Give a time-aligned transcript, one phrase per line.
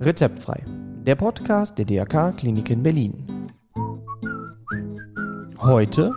[0.00, 0.64] Rezeptfrei.
[1.06, 3.50] Der Podcast der DRK Klinik in Berlin.
[5.58, 6.14] Heute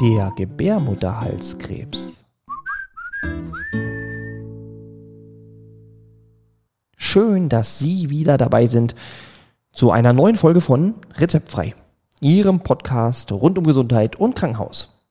[0.00, 2.24] der Gebärmutterhalskrebs.
[6.96, 8.94] Schön, dass Sie wieder dabei sind
[9.72, 11.74] zu einer neuen Folge von Rezeptfrei,
[12.20, 15.06] Ihrem Podcast rund um Gesundheit und Krankenhaus.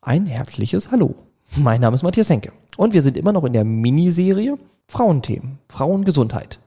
[0.00, 1.14] Ein herzliches Hallo.
[1.54, 4.56] Mein Name ist Matthias Henke und wir sind immer noch in der Miniserie
[4.86, 6.60] Frauenthemen, Frauengesundheit.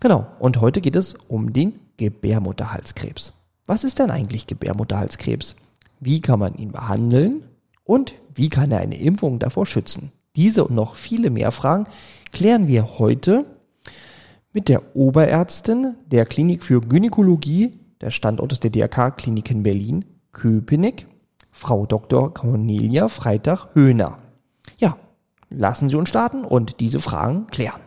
[0.00, 3.32] Genau, und heute geht es um den Gebärmutterhalskrebs.
[3.64, 5.54] Was ist denn eigentlich Gebärmutterhalskrebs?
[6.00, 7.44] Wie kann man ihn behandeln?
[7.84, 10.10] Und wie kann er eine Impfung davor schützen?
[10.34, 11.86] Diese und noch viele mehr Fragen
[12.32, 13.44] klären wir heute
[14.52, 21.06] mit der Oberärztin der Klinik für Gynäkologie der Standort der DRK Klinik in Berlin, Köpenick,
[21.52, 22.34] Frau Dr.
[22.34, 24.18] Cornelia Freitag-Höhner.
[25.50, 27.80] Lassen Sie uns starten und diese Fragen klären.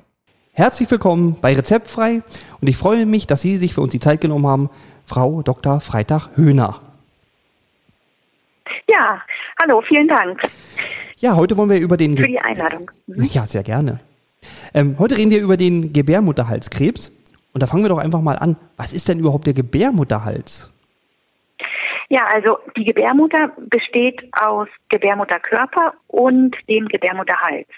[0.51, 2.23] Herzlich willkommen bei Rezeptfrei
[2.59, 4.69] und ich freue mich, dass Sie sich für uns die Zeit genommen haben,
[5.05, 5.79] Frau Dr.
[5.79, 6.79] Freitag-Höhner.
[8.89, 9.21] Ja,
[9.61, 10.41] hallo, vielen Dank.
[11.17, 12.17] Ja, heute wollen wir über den...
[12.17, 12.89] Für die Einladung.
[13.05, 13.99] Ja, sehr gerne.
[14.73, 17.11] Ähm, heute reden wir über den Gebärmutterhalskrebs
[17.53, 18.57] und da fangen wir doch einfach mal an.
[18.75, 20.71] Was ist denn überhaupt der Gebärmutterhals?
[22.11, 27.69] Ja, also die Gebärmutter besteht aus Gebärmutterkörper und dem Gebärmutterhals.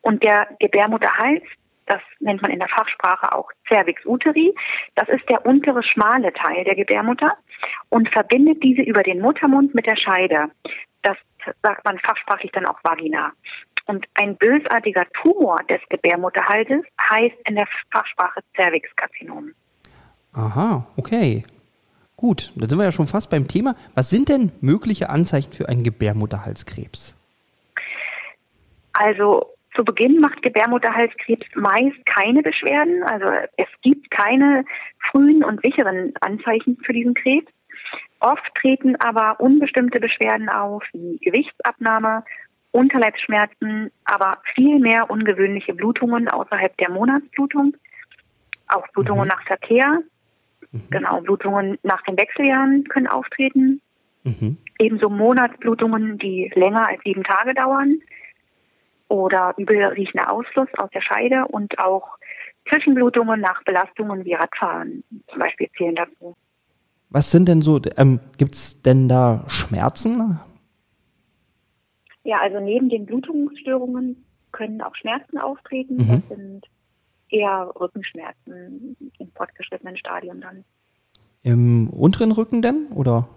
[0.00, 1.42] Und der Gebärmutterhals,
[1.84, 4.54] das nennt man in der Fachsprache auch Cervix uteri,
[4.94, 7.36] das ist der untere schmale Teil der Gebärmutter
[7.90, 10.46] und verbindet diese über den Muttermund mit der Scheide.
[11.02, 11.18] Das
[11.62, 13.32] sagt man fachsprachlich dann auch Vagina.
[13.84, 19.50] Und ein bösartiger Tumor des Gebärmutterhalses heißt in der Fachsprache Cervixkarzinom.
[20.32, 21.44] Aha, okay.
[22.16, 23.74] Gut, dann sind wir ja schon fast beim Thema.
[23.94, 27.16] Was sind denn mögliche Anzeichen für einen Gebärmutterhalskrebs?
[28.92, 33.02] Also zu Beginn macht Gebärmutterhalskrebs meist keine Beschwerden.
[33.02, 33.26] Also
[33.56, 34.64] es gibt keine
[35.10, 37.50] frühen und sicheren Anzeichen für diesen Krebs.
[38.20, 42.24] Oft treten aber unbestimmte Beschwerden auf, wie Gewichtsabnahme,
[42.70, 47.76] Unterleibsschmerzen, aber viel mehr ungewöhnliche Blutungen außerhalb der Monatsblutung,
[48.68, 49.28] auch Blutungen mhm.
[49.28, 49.98] nach Verkehr,
[50.74, 50.90] mhm.
[50.90, 53.80] genau, Blutungen nach den Wechseljahren können auftreten,
[54.24, 54.58] mhm.
[54.78, 58.00] ebenso Monatsblutungen, die länger als sieben Tage dauern,
[59.08, 62.18] oder übelriechender Ausfluss aus der Scheide und auch
[62.68, 66.36] Zwischenblutungen nach Belastungen wie Radfahren zum Beispiel zählen dazu.
[67.10, 70.40] Was sind denn so, ähm, gibt es denn da Schmerzen?
[72.24, 75.96] Ja, also neben den Blutungsstörungen können auch Schmerzen auftreten.
[75.96, 76.08] Mhm.
[76.08, 76.66] Das sind
[77.34, 80.64] eher Rückenschmerzen im fortgeschrittenen Stadium dann.
[81.42, 83.28] Im unteren Rücken denn, oder?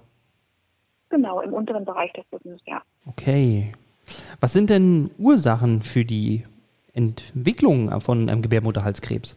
[1.10, 2.82] Genau, im unteren Bereich des Rückens, ja.
[3.06, 3.72] Okay.
[4.40, 6.46] Was sind denn Ursachen für die
[6.94, 9.36] Entwicklung von einem Gebärmutterhalskrebs?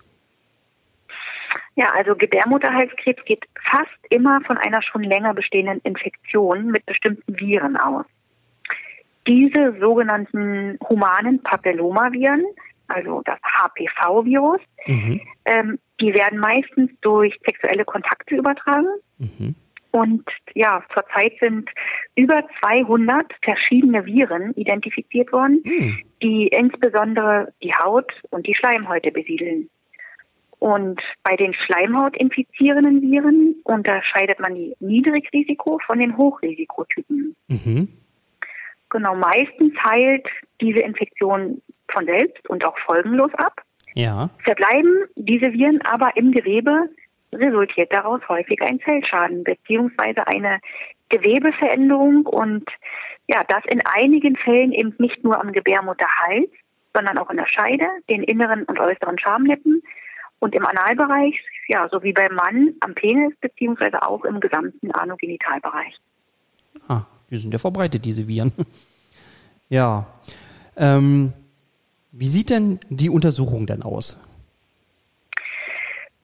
[1.77, 7.77] Ja, also Gebärmutterhalskrebs geht fast immer von einer schon länger bestehenden Infektion mit bestimmten Viren
[7.77, 8.05] aus.
[9.27, 12.45] Diese sogenannten humanen Papillomaviren,
[12.91, 15.21] also das HPV-Virus, mhm.
[15.45, 18.89] ähm, die werden meistens durch sexuelle Kontakte übertragen.
[19.19, 19.55] Mhm.
[19.93, 20.25] Und
[20.55, 21.69] ja, zurzeit sind
[22.15, 25.99] über 200 verschiedene Viren identifiziert worden, mhm.
[26.23, 29.69] die insbesondere die Haut und die Schleimhäute besiedeln.
[30.61, 37.35] Und bei den Schleimhautinfizierenden Viren unterscheidet man die Niedrigrisiko von den Hochrisikotypen.
[37.49, 37.89] Mhm.
[38.91, 40.27] Genau, meistens heilt
[40.61, 43.63] diese Infektion von selbst und auch folgenlos ab.
[43.95, 44.31] Ja.
[44.45, 46.91] Verbleiben diese Viren aber im Gewebe,
[47.33, 50.61] resultiert daraus häufig ein Zellschaden beziehungsweise eine
[51.09, 52.69] Gewebeveränderung und
[53.29, 56.51] ja, das in einigen Fällen eben nicht nur am Gebärmutterhals,
[56.95, 59.83] sondern auch in der Scheide, den inneren und äußeren Schamlippen
[60.41, 65.97] und im Analbereich, ja, so wie beim Mann am Penis beziehungsweise auch im gesamten Anogenitalbereich.
[66.89, 68.53] Ah, die sind ja verbreitet, diese Viren.
[69.69, 70.07] ja.
[70.77, 71.33] Ähm,
[72.13, 74.21] wie sieht denn die Untersuchung denn aus?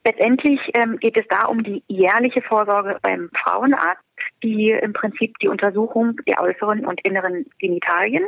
[0.05, 4.03] Letztendlich ähm, geht es da um die jährliche Vorsorge beim Frauenarzt,
[4.43, 8.25] die im Prinzip die Untersuchung der äußeren und inneren Genitalien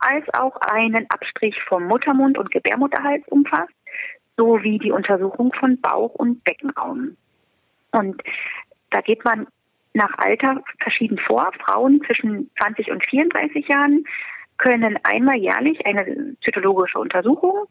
[0.00, 3.74] als auch einen Abstrich vom Muttermund und Gebärmutterhals umfasst,
[4.36, 7.16] sowie die Untersuchung von Bauch- und Beckenraum.
[7.92, 8.22] Und
[8.90, 9.46] da geht man
[9.92, 11.50] nach Alter verschieden vor.
[11.64, 14.04] Frauen zwischen 20 und 34 Jahren
[14.58, 17.66] können einmal jährlich eine zytologische Untersuchung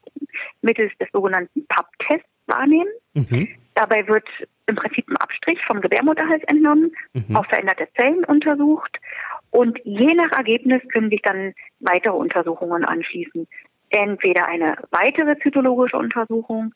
[0.62, 2.90] mittels des sogenannten PAP-Tests wahrnehmen.
[3.14, 3.48] Mhm.
[3.76, 4.28] Dabei wird
[4.66, 7.36] im Prinzip ein Abstrich vom Gebärmutterhals entnommen, mhm.
[7.36, 8.98] auf veränderte Zellen untersucht
[9.52, 13.48] und je nach Ergebnis können sich dann weitere Untersuchungen anschließen.
[13.92, 16.74] entweder eine weitere zytologische Untersuchung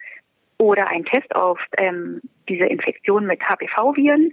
[0.58, 4.32] oder ein Test auf ähm, diese Infektion mit HPV-Viren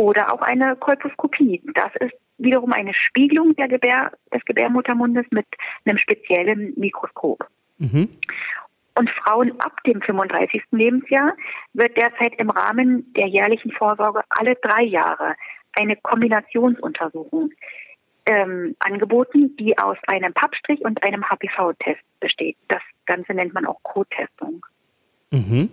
[0.00, 1.60] oder auch eine Kolposkopie.
[1.74, 5.44] Das ist wiederum eine Spiegelung der Gebär, des Gebärmuttermundes mit
[5.84, 7.46] einem speziellen Mikroskop.
[7.76, 8.08] Mhm.
[8.94, 10.62] Und Frauen ab dem 35.
[10.70, 11.34] Lebensjahr
[11.74, 15.34] wird derzeit im Rahmen der jährlichen Vorsorge alle drei Jahre
[15.78, 17.50] eine Kombinationsuntersuchung
[18.24, 22.56] ähm, angeboten, die aus einem Pappstrich und einem HPV-Test besteht.
[22.68, 24.64] Das Ganze nennt man auch Co-Testung.
[25.30, 25.68] Mhm.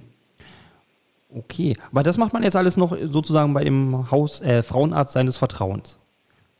[1.37, 5.37] Okay, aber das macht man jetzt alles noch sozusagen bei dem Haus äh, Frauenarzt seines
[5.37, 5.99] Vertrauens.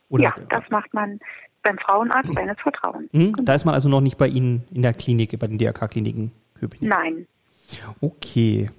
[0.10, 0.24] Oder?
[0.24, 1.20] Ja, das macht man
[1.64, 3.12] beim Frauenarzt seines Vertrauens.
[3.12, 6.32] Mhm, da ist man also noch nicht bei Ihnen in der Klinik, bei den DRK-Kliniken
[6.54, 6.90] Köpenick?
[6.90, 7.28] Nein.
[8.02, 8.70] Okay.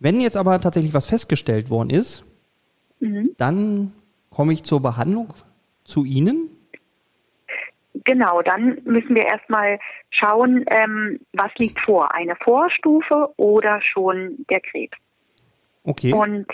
[0.00, 2.24] Wenn jetzt aber tatsächlich was festgestellt worden ist,
[3.00, 3.30] mhm.
[3.38, 3.92] dann
[4.30, 5.32] komme ich zur Behandlung
[5.84, 6.48] zu Ihnen?
[8.04, 9.78] Genau, dann müssen wir erstmal
[10.10, 14.96] schauen, ähm, was liegt vor, eine Vorstufe oder schon der Krebs.
[15.84, 16.12] Okay.
[16.12, 16.46] Und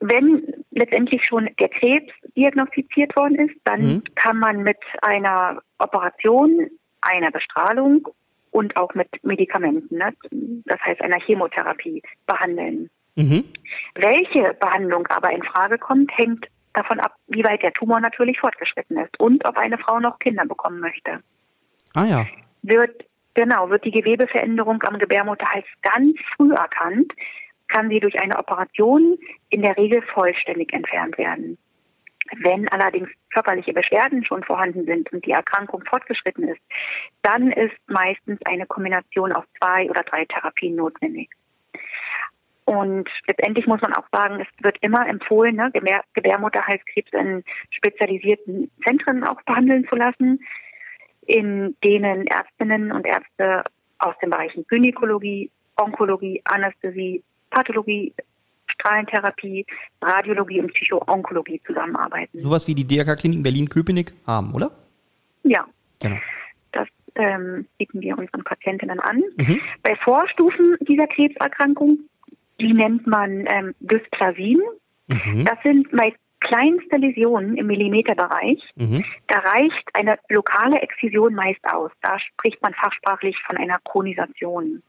[0.00, 4.02] wenn letztendlich schon der Krebs diagnostiziert worden ist, dann mhm.
[4.14, 6.68] kann man mit einer Operation,
[7.02, 8.08] einer Bestrahlung
[8.50, 10.12] und auch mit Medikamenten, ne?
[10.64, 12.90] das heißt einer Chemotherapie, behandeln.
[13.14, 13.44] Mhm.
[13.94, 18.98] Welche Behandlung aber in Frage kommt, hängt davon ab, wie weit der Tumor natürlich fortgeschritten
[18.98, 21.20] ist und ob eine Frau noch Kinder bekommen möchte.
[21.94, 22.26] Ah ja.
[22.62, 27.12] Wird, genau, wird die Gewebeveränderung am Gebärmutterhals ganz früh erkannt,
[27.68, 29.18] kann sie durch eine Operation
[29.48, 31.58] in der Regel vollständig entfernt werden.
[32.38, 36.60] Wenn allerdings körperliche Beschwerden schon vorhanden sind und die Erkrankung fortgeschritten ist,
[37.22, 41.30] dann ist meistens eine Kombination aus zwei oder drei Therapien notwendig.
[42.70, 48.70] Und letztendlich muss man auch sagen, es wird immer empfohlen, ne, Gebär Gebärmutterhalskrebs in spezialisierten
[48.84, 50.38] Zentren auch behandeln zu lassen,
[51.26, 53.64] in denen Ärztinnen und Ärzte
[53.98, 58.14] aus den Bereichen Gynäkologie, Onkologie, Anästhesie, Pathologie,
[58.68, 59.66] Strahlentherapie,
[60.00, 62.38] Radiologie und Psychoonkologie zusammenarbeiten.
[62.38, 64.70] Sowas wie die DRK-Klinik Berlin-Köpenick haben, oder?
[65.42, 65.66] Ja.
[65.98, 66.18] Genau.
[66.70, 69.24] Das ähm, bieten wir unseren Patientinnen an.
[69.38, 69.60] Mhm.
[69.82, 71.98] Bei Vorstufen dieser Krebserkrankung
[72.60, 74.60] die nennt man ähm, Dysplasien.
[75.08, 75.44] Mhm.
[75.44, 78.62] Das sind meist kleinste Läsionen im Millimeterbereich.
[78.76, 79.04] Mhm.
[79.28, 81.90] Da reicht eine lokale Exzision meist aus.
[82.02, 84.82] Da spricht man fachsprachlich von einer Konisation.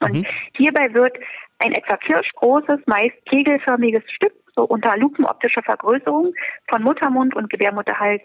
[0.00, 0.26] Und mhm.
[0.56, 1.16] hierbei wird
[1.58, 6.32] ein etwa kirschgroßes, meist kegelförmiges Stück so unter lupenoptischer Vergrößerung
[6.68, 8.22] von Muttermund und Gebärmutterhals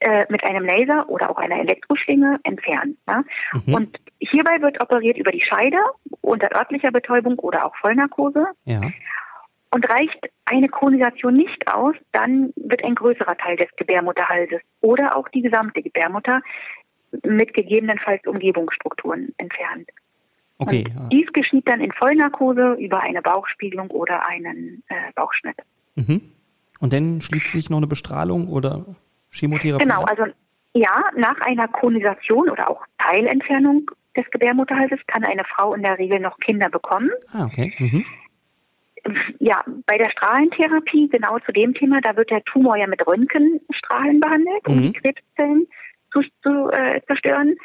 [0.00, 2.96] äh, mit einem Laser oder auch einer Elektroschlinge entfernt.
[3.06, 3.24] Ne?
[3.66, 3.74] Mhm.
[3.74, 5.78] Und hierbei wird operiert über die Scheide
[6.22, 8.46] unter örtlicher Betäubung oder auch Vollnarkose.
[8.64, 8.80] Ja.
[9.74, 15.28] Und reicht eine Konisation nicht aus, dann wird ein größerer Teil des Gebärmutterhalses oder auch
[15.30, 16.42] die gesamte Gebärmutter
[17.24, 19.88] mit gegebenenfalls Umgebungsstrukturen entfernt.
[20.58, 20.84] Okay.
[20.94, 25.56] Und dies geschieht dann in Vollnarkose über eine Bauchspiegelung oder einen äh, Bauchschnitt.
[25.94, 26.20] Mhm.
[26.78, 28.84] Und dann schließt sich noch eine Bestrahlung oder
[29.30, 29.84] Chemotherapie?
[29.84, 30.24] Genau, also
[30.74, 36.20] ja, nach einer Konisation oder auch Teilentfernung des Gebärmutterhalses kann eine Frau in der Regel
[36.20, 37.10] noch Kinder bekommen.
[37.32, 37.72] Ah, okay.
[37.78, 38.04] Mhm.
[39.40, 44.20] Ja, bei der Strahlentherapie, genau zu dem Thema, da wird der Tumor ja mit Röntgenstrahlen
[44.20, 44.82] behandelt, um mhm.
[44.82, 45.66] die Krebszellen
[46.12, 47.56] zu, zu äh, zerstören.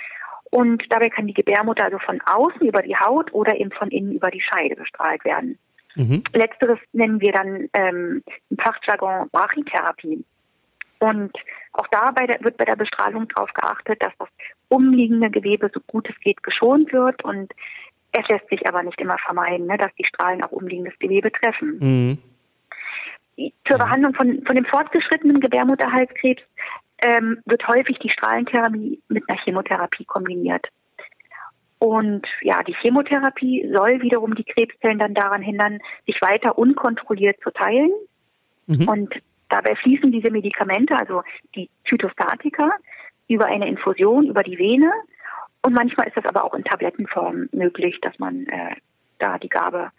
[0.50, 4.13] Und dabei kann die Gebärmutter also von außen über die Haut oder eben von innen
[4.13, 5.60] über die Scheide bestrahlt werden.
[5.96, 6.24] Mhm.
[6.34, 10.24] Letzteres nennen wir dann ähm, im Fachjargon Brachytherapie.
[11.00, 11.32] Und
[11.74, 14.30] auch dabei wird bei der Bestrahlung darauf geachtet, dass das
[14.70, 17.54] umliegende Gewebe so gut es geht geschont wird und
[18.12, 21.77] es lässt sich aber nicht immer vermeiden, ne, dass die Strahlen auch umliegendes Gewebe treffen.
[21.80, 22.18] Mhm.
[23.68, 26.42] Zur Behandlung von, von dem fortgeschrittenen Gebärmutterhalskrebs
[27.00, 30.68] ähm, wird häufig die Strahlentherapie mit einer Chemotherapie kombiniert.
[31.80, 37.51] Und ja, die Chemotherapie soll wiederum die Krebszellen dann daran hindern, sich weiter unkontrolliert zu
[37.51, 37.92] teilen.
[38.66, 38.88] Mhm.
[38.88, 39.16] Und
[39.50, 41.24] Dabei fließen diese Medikamente, also
[41.56, 42.72] die Zytostatika,
[43.27, 44.92] über eine Infusion, über die Vene.
[45.62, 48.75] Und manchmal ist das aber auch in Tablettenform möglich, dass man äh,
[49.20, 49.92] da die Gabe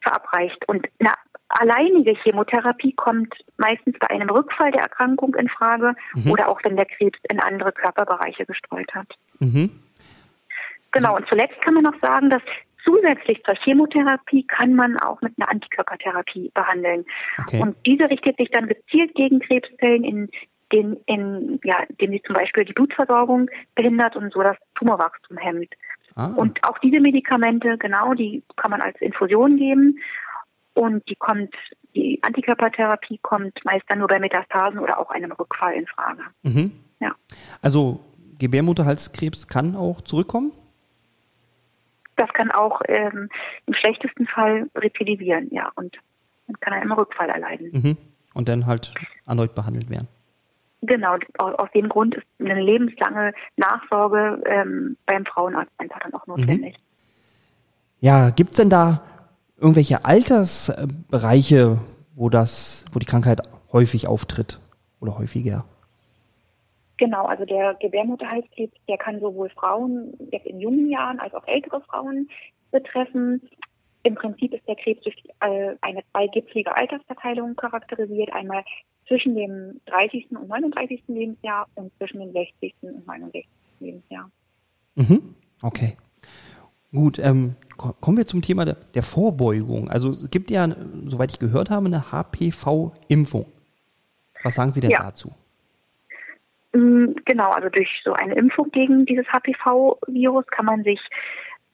[0.00, 0.66] verabreicht.
[0.68, 1.12] Und eine
[1.48, 6.30] alleinige Chemotherapie kommt meistens bei einem Rückfall der Erkrankung in Frage mhm.
[6.30, 9.08] oder auch wenn der Krebs in andere Körperbereiche gestreut hat.
[9.40, 9.70] Mhm.
[10.92, 12.42] Genau, und zuletzt kann man noch sagen, dass
[12.84, 17.04] Zusätzlich zur Chemotherapie kann man auch mit einer Antikörpertherapie behandeln.
[17.38, 17.60] Okay.
[17.60, 20.28] Und diese richtet sich dann gezielt gegen Krebszellen, in
[20.72, 25.74] den, in, ja, dem sie zum Beispiel die Blutversorgung behindert und so das Tumorwachstum hemmt.
[26.14, 26.26] Ah.
[26.36, 29.98] Und auch diese Medikamente, genau, die kann man als Infusion geben.
[30.74, 31.54] Und die kommt,
[31.94, 36.22] die Antikörpertherapie kommt meist dann nur bei Metastasen oder auch einem Rückfall in Frage.
[36.42, 36.72] Mhm.
[37.00, 37.14] Ja.
[37.60, 38.00] Also
[38.38, 40.52] Gebärmutterhalskrebs kann auch zurückkommen?
[42.20, 43.30] Das kann auch ähm,
[43.64, 45.72] im schlechtesten Fall rezidivieren, ja.
[45.74, 45.96] Und
[46.46, 47.70] dann kann er immer Rückfall erleiden.
[47.72, 47.96] Mhm.
[48.34, 48.92] Und dann halt
[49.26, 50.06] erneut behandelt werden.
[50.82, 56.76] Genau, aus, dem Grund ist eine lebenslange Nachsorge ähm, beim Frauenarzt einfach dann auch notwendig.
[56.76, 56.82] Mhm.
[58.00, 59.02] Ja, gibt's denn da
[59.56, 61.78] irgendwelche Altersbereiche,
[62.14, 63.40] wo das, wo die Krankheit
[63.72, 64.60] häufig auftritt
[65.00, 65.64] oder häufiger?
[67.00, 71.80] Genau, also der Gebärmutterhalskrebs, der kann sowohl Frauen jetzt in jungen Jahren als auch ältere
[71.80, 72.28] Frauen
[72.72, 73.40] betreffen.
[74.02, 78.30] Im Prinzip ist der Krebs durch äh, eine zweigipfelige Altersverteilung charakterisiert.
[78.34, 78.64] Einmal
[79.08, 80.30] zwischen dem 30.
[80.32, 81.02] und 39.
[81.08, 82.74] Lebensjahr und zwischen dem 60.
[82.82, 83.48] und 69.
[83.80, 84.30] Lebensjahr.
[84.96, 85.34] Mhm.
[85.62, 85.96] Okay.
[86.92, 89.88] Gut, ähm, kommen wir zum Thema der, der, Vorbeugung.
[89.88, 90.68] Also es gibt ja,
[91.06, 93.46] soweit ich gehört habe, eine HPV-Impfung.
[94.42, 95.04] Was sagen Sie denn ja.
[95.04, 95.32] dazu?
[96.72, 101.00] Mm, genau, also durch so eine Impfung gegen dieses HPV-Virus kann man sich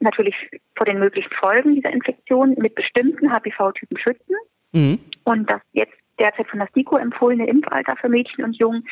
[0.00, 0.35] natürlich
[0.75, 4.35] vor den möglichen Folgen dieser Infektion mit bestimmten HPV-Typen schützen.
[4.73, 4.99] Mhm.
[5.25, 8.87] Und das jetzt derzeit von der STIKO empfohlene Impfalter für Mädchen und Jungen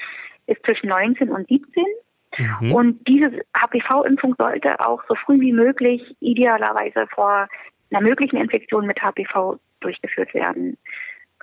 [0.47, 1.85] ist zwischen 19 und 17.
[2.39, 2.73] Mhm.
[2.73, 7.49] Und diese HPV-Impfung sollte auch so früh wie möglich, idealerweise vor
[7.91, 10.77] einer möglichen Infektion mit HPV durchgeführt werden.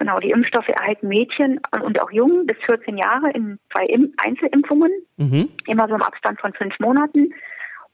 [0.02, 3.86] Genau, die Impfstoffe erhalten Mädchen und auch Jungen bis 14 Jahre in zwei
[4.18, 5.48] Einzelimpfungen, mhm.
[5.68, 7.32] immer so im Abstand von fünf Monaten.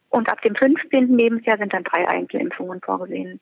[0.07, 1.17] Und ab dem 15.
[1.17, 3.41] Lebensjahr sind dann drei Einzelimpfungen vorgesehen.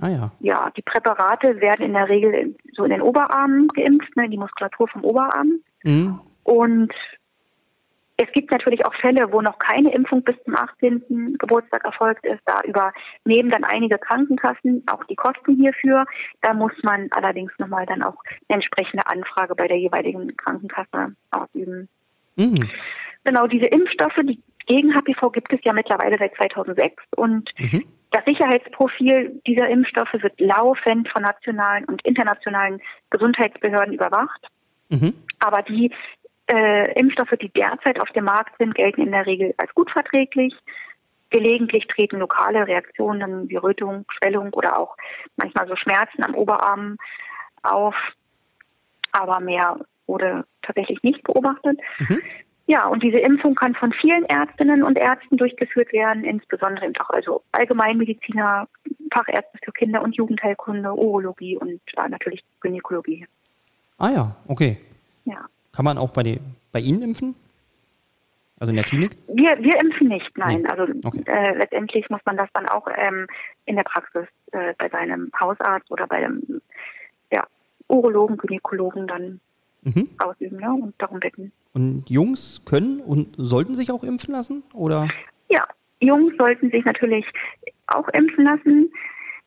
[0.00, 0.32] Ah ja.
[0.40, 4.38] Ja, die Präparate werden in der Regel so in den Oberarmen geimpft, ne, in die
[4.38, 5.60] Muskulatur vom Oberarm.
[5.84, 6.18] Mhm.
[6.44, 6.94] Und
[8.36, 11.38] gibt natürlich auch Fälle, wo noch keine Impfung bis zum 18.
[11.38, 12.42] Geburtstag erfolgt ist.
[12.44, 16.04] Da übernehmen dann einige Krankenkassen auch die Kosten hierfür.
[16.42, 18.16] Da muss man allerdings nochmal dann auch
[18.48, 21.88] eine entsprechende Anfrage bei der jeweiligen Krankenkasse ausüben.
[22.36, 22.68] Mhm.
[23.24, 27.84] Genau, diese Impfstoffe, die gegen HPV gibt es ja mittlerweile seit 2006 und mhm.
[28.12, 34.46] Das Sicherheitsprofil dieser Impfstoffe wird laufend von nationalen und internationalen Gesundheitsbehörden überwacht.
[34.88, 35.12] Mhm.
[35.40, 35.90] Aber die
[36.48, 40.54] äh, Impfstoffe, die derzeit auf dem Markt sind, gelten in der Regel als gut verträglich.
[41.30, 44.96] Gelegentlich treten lokale Reaktionen wie Rötung, Schwellung oder auch
[45.36, 46.96] manchmal so Schmerzen am Oberarm
[47.62, 47.94] auf.
[49.12, 51.80] Aber mehr wurde tatsächlich nicht beobachtet.
[51.98, 52.22] Mhm.
[52.68, 57.42] Ja, und diese Impfung kann von vielen Ärztinnen und Ärzten durchgeführt werden, insbesondere auch also
[57.52, 58.68] Allgemeinmediziner,
[59.12, 63.26] Fachärzte für Kinder- und Jugendheilkunde, Urologie und äh, natürlich Gynäkologie.
[63.98, 64.78] Ah ja, okay.
[65.24, 65.46] Ja.
[65.76, 66.40] Kann man auch bei, die,
[66.72, 67.34] bei Ihnen impfen?
[68.58, 69.10] Also in der Klinik?
[69.28, 70.62] Wir, wir impfen nicht, nein.
[70.62, 70.68] Nee.
[70.68, 71.22] Also okay.
[71.26, 73.26] äh, letztendlich muss man das dann auch ähm,
[73.66, 76.62] in der Praxis äh, bei seinem Hausarzt oder bei dem
[77.30, 77.46] ja,
[77.88, 79.40] Urologen, Gynäkologen dann
[79.82, 80.08] mhm.
[80.16, 81.52] ausüben ne, und darum bitten.
[81.74, 84.62] Und Jungs können und sollten sich auch impfen lassen?
[84.72, 85.08] Oder?
[85.50, 85.66] Ja,
[86.00, 87.26] Jungs sollten sich natürlich
[87.88, 88.90] auch impfen lassen.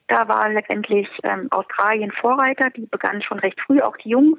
[0.06, 2.70] Da war letztendlich ähm, Australien Vorreiter.
[2.70, 4.38] Die begannen schon recht früh auch die Jungs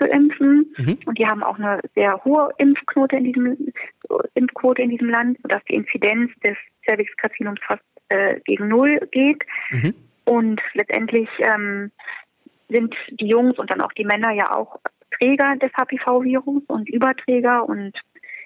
[0.00, 0.74] zu impfen.
[0.78, 0.98] Mhm.
[1.04, 3.72] Und die haben auch eine sehr hohe Impfquote in diesem,
[4.34, 9.42] Impfquote in diesem Land, sodass die Inzidenz des Cervixkarzinoms fast äh, gegen Null geht.
[9.70, 9.94] Mhm.
[10.24, 11.90] Und letztendlich ähm,
[12.68, 14.80] sind die Jungs und dann auch die Männer ja auch
[15.18, 17.92] Träger des HPV-Virus und Überträger und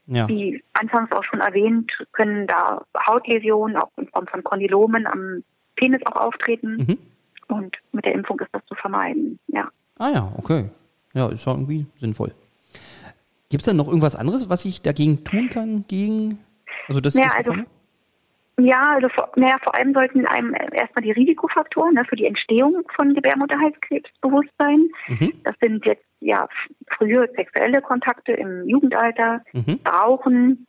[0.07, 0.29] ja.
[0.29, 5.45] wie anfangs auch schon erwähnt, können da Hautläsionen auch in Form von Kondylomen am
[5.77, 6.77] Penis auch auftreten.
[6.77, 6.99] Mhm.
[7.49, 9.69] Und mit der Impfung ist das zu vermeiden, ja.
[9.99, 10.71] Ah ja, okay.
[11.15, 12.33] Ja, ist ja irgendwie sinnvoll.
[13.51, 16.39] Gibt es denn noch irgendwas anderes, was ich dagegen tun kann, gegen,
[16.89, 17.55] also das, ja, also,
[18.59, 22.83] ja, also vor, naja, vor allem sollten einem erstmal die Risikofaktoren ne, für die Entstehung
[22.95, 24.89] von Gebärmutterhalskrebs bewusst sein.
[25.09, 25.33] Mhm.
[25.43, 26.49] Das sind jetzt ja
[26.97, 29.81] frühe sexuelle Kontakte im Jugendalter, mhm.
[29.87, 30.67] Rauchen,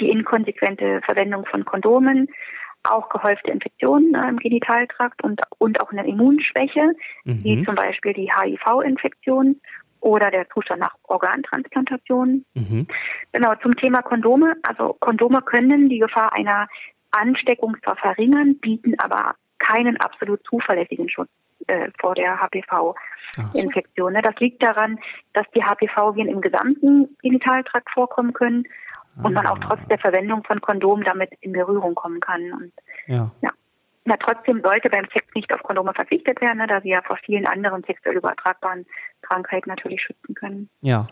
[0.00, 2.28] die inkonsequente Verwendung von Kondomen,
[2.84, 7.44] auch gehäufte Infektionen äh, im Genitaltrakt und, und auch eine Immunschwäche, mhm.
[7.44, 9.60] wie zum Beispiel die HIV-Infektion
[10.00, 12.44] oder der Zustand nach Organtransplantation.
[12.54, 12.86] Mhm.
[13.32, 14.56] Genau, zum Thema Kondome.
[14.62, 16.68] Also Kondome können die Gefahr einer
[17.12, 21.28] Ansteckung zwar verringern, bieten aber keinen absolut zuverlässigen Schutz
[21.68, 24.14] äh, vor der HPV-Infektion.
[24.14, 24.20] So.
[24.20, 24.98] Das liegt daran,
[25.34, 28.64] dass die HPV-Viren im gesamten Genitaltrakt vorkommen können
[29.22, 32.52] und man auch trotz der Verwendung von Kondomen damit in Berührung kommen kann.
[32.52, 32.72] Und
[33.06, 33.30] ja.
[33.42, 33.50] ja.
[34.04, 37.18] Na, trotzdem sollte beim Sex nicht auf Kondome verzichtet werden, ne, da sie ja vor
[37.24, 38.86] vielen anderen sexuell übertragbaren
[39.20, 40.68] Krankheiten natürlich schützen können.
[40.80, 41.06] Ja.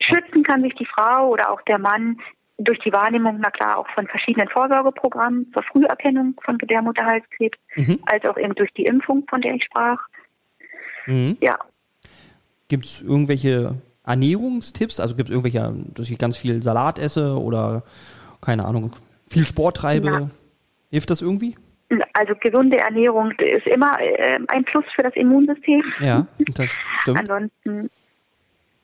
[0.00, 2.18] Schützen kann sich die Frau oder auch der Mann
[2.58, 8.00] durch die Wahrnehmung, na klar, auch von verschiedenen Vorsorgeprogrammen zur Früherkennung von Gebärmutterhalskrebs, mhm.
[8.06, 10.00] als auch eben durch die Impfung, von der ich sprach.
[11.06, 11.36] Mhm.
[11.40, 11.58] Ja.
[12.68, 15.00] Gibt es irgendwelche Ernährungstipps?
[15.00, 17.82] Also gibt es irgendwelche, dass ich ganz viel Salat esse oder
[18.40, 18.92] keine Ahnung,
[19.26, 20.06] viel Sport treibe?
[20.06, 20.30] Ja.
[20.90, 21.56] Hilft das irgendwie?
[22.12, 25.82] Also gesunde Ernährung ist immer äh, ein Plus für das Immunsystem.
[26.00, 26.70] Ja, das
[27.00, 27.20] stimmt.
[27.20, 27.90] Ansonsten,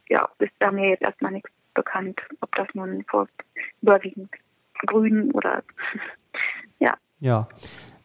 [0.09, 3.29] ja, ist da mir jetzt erstmal nichts bekannt, ob das nun vor
[3.83, 4.31] überwiegend
[4.87, 5.63] grün oder
[6.79, 7.49] ja, Ja.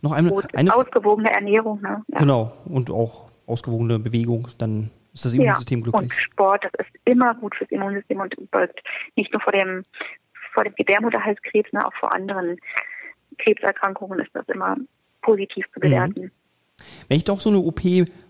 [0.01, 1.81] Noch eine, eine ausgewogene Ernährung.
[1.81, 2.03] Ne?
[2.09, 2.19] Ja.
[2.19, 5.83] genau und auch ausgewogene Bewegung, dann ist das Immunsystem ja.
[5.83, 6.03] glücklich.
[6.03, 8.81] Und Sport, das ist immer gut fürs Immunsystem und beugt
[9.15, 9.83] nicht nur vor dem
[10.53, 12.57] vor dem Gebärmutterhalskrebs, ne, auch vor anderen
[13.39, 14.77] Krebserkrankungen ist das immer
[15.21, 15.73] positiv Mhm.
[15.73, 16.31] zu bewerten.
[17.07, 17.81] Wenn ich doch so eine OP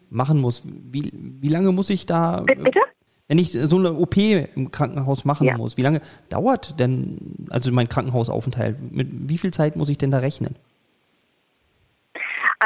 [0.09, 2.61] machen muss, wie, wie lange muss ich da, Bitte?
[2.63, 2.79] bitte?
[3.27, 4.17] wenn ich so eine OP
[4.55, 5.57] im Krankenhaus machen Ja.
[5.57, 10.11] muss, wie lange dauert denn, also mein Krankenhausaufenthalt, mit wie viel Zeit muss ich denn
[10.11, 10.55] da rechnen?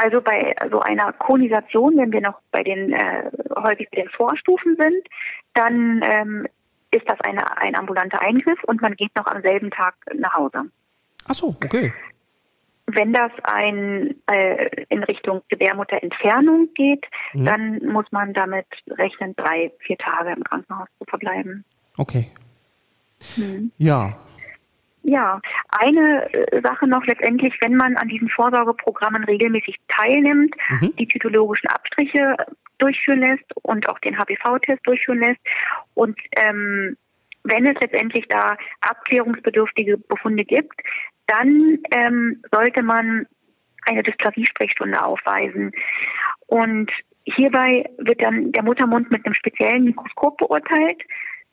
[0.02, 4.76] Also bei so einer Konisation, wenn wir noch bei den äh, häufig bei den Vorstufen
[4.78, 5.06] sind,
[5.52, 6.46] dann ähm,
[6.90, 10.70] ist das eine, ein ambulanter Eingriff und man geht noch am selben Tag nach Hause.
[11.28, 11.92] Ach so, okay.
[12.86, 17.04] Wenn das ein äh, in Richtung Gebärmutterentfernung geht,
[17.34, 17.44] Mhm.
[17.44, 21.64] dann muss man damit rechnen, drei, vier Tage im Krankenhaus zu verbleiben.
[21.98, 22.30] Okay.
[23.36, 23.70] Mhm.
[23.76, 24.16] Ja.
[25.02, 25.40] Ja,
[25.70, 30.94] eine äh, Sache noch letztendlich, wenn man an diesen Vorsorgeprogrammen regelmäßig teilnimmt, Mhm.
[30.96, 32.36] die zytologischen Abstriche
[32.78, 35.40] durchführen lässt und auch den HPV-Test durchführen lässt
[35.94, 36.96] und ähm,
[37.44, 40.80] wenn es letztendlich da abklärungsbedürftige Befunde gibt,
[41.26, 43.26] dann ähm, sollte man
[43.86, 45.72] eine Dysplasie-Sprechstunde aufweisen.
[46.46, 46.90] Und
[47.24, 51.02] hierbei wird dann der Muttermund mit einem speziellen Mikroskop beurteilt.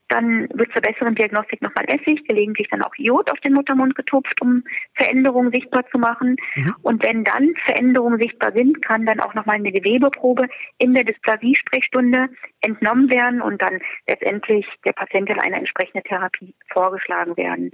[0.09, 4.41] Dann wird zur besseren Diagnostik nochmal Essig, gelegentlich dann auch Jod auf den Muttermund getupft,
[4.41, 6.37] um Veränderungen sichtbar zu machen.
[6.55, 6.75] Mhm.
[6.81, 10.47] Und wenn dann Veränderungen sichtbar sind, kann dann auch nochmal eine Gewebeprobe
[10.77, 12.29] in der Dysplasie-Sprechstunde
[12.61, 17.71] entnommen werden und dann letztendlich der Patientin eine entsprechende Therapie vorgeschlagen werden.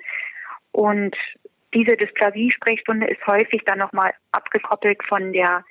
[0.71, 1.15] Und
[1.73, 5.63] diese Dysplasie-Sprechstunde ist häufig dann nochmal abgekoppelt von der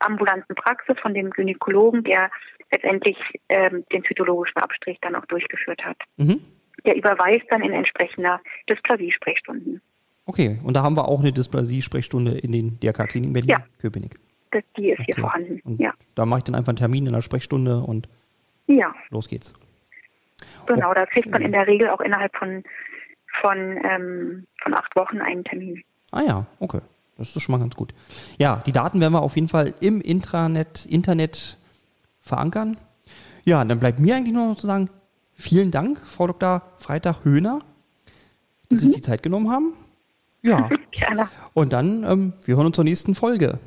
[0.00, 2.30] ambulanten Praxis, von dem Gynäkologen, der
[2.72, 3.16] letztendlich
[3.48, 5.96] ähm, den zytologischen Abstrich dann auch durchgeführt hat.
[6.16, 6.40] Mhm.
[6.86, 9.80] Der überweist dann in entsprechender Dysplasie-Sprechstunden.
[10.26, 10.58] Okay.
[10.62, 13.64] Und da haben wir auch eine Dysplasie-Sprechstunde in den DRK-Kliniken Berlin, Ja.
[13.80, 14.14] Köpenick.
[14.52, 15.20] Das, die ist hier Okay.
[15.20, 15.60] vorhanden.
[15.64, 15.92] Und Ja.
[16.14, 18.08] da mache ich dann einfach einen Termin in der Sprechstunde und
[18.66, 19.52] ja, los geht's.
[20.66, 20.94] genau.
[20.94, 22.62] Da kriegt man in der Regel auch innerhalb von
[23.42, 25.82] von, ähm, von acht Wochen einen Termin.
[26.10, 26.80] Ah ja, okay.
[27.20, 27.92] Das ist schon mal ganz gut.
[28.38, 31.58] Ja, die Daten werden wir auf jeden Fall im Intranet, Internet
[32.22, 32.78] verankern.
[33.44, 34.88] Ja, dann bleibt mir eigentlich nur noch zu sagen,
[35.34, 36.62] vielen Dank, Frau Dr.
[36.78, 37.60] Freitag-Höhner,
[38.70, 39.74] dass Sie sich die Zeit genommen haben.
[40.40, 41.28] Ja, Gerne.
[41.52, 43.58] und dann, ähm, wir hören uns zur nächsten Folge.